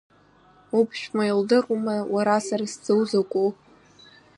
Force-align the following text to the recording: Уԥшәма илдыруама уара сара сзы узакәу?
Уԥшәма 0.77 1.23
илдыруама 1.31 1.95
уара 2.13 2.37
сара 2.47 2.65
сзы 2.73 2.93
узакәу? 3.01 3.49